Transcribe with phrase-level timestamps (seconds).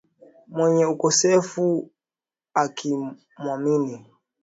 [0.53, 1.65] Mwenye ukosefu
[2.63, 3.97] akimwamini